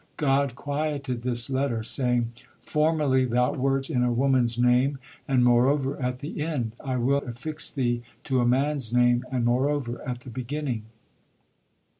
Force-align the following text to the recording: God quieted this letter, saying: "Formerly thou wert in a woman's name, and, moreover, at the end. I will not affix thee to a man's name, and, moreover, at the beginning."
God 0.17 0.55
quieted 0.55 1.21
this 1.21 1.47
letter, 1.47 1.83
saying: 1.83 2.31
"Formerly 2.63 3.25
thou 3.25 3.53
wert 3.53 3.87
in 3.87 4.01
a 4.01 4.11
woman's 4.11 4.57
name, 4.57 4.97
and, 5.27 5.43
moreover, 5.43 6.01
at 6.01 6.21
the 6.21 6.41
end. 6.41 6.71
I 6.83 6.97
will 6.97 7.21
not 7.21 7.29
affix 7.29 7.69
thee 7.69 8.01
to 8.23 8.39
a 8.41 8.45
man's 8.47 8.91
name, 8.91 9.23
and, 9.31 9.45
moreover, 9.45 10.01
at 10.03 10.21
the 10.21 10.31
beginning." 10.31 10.85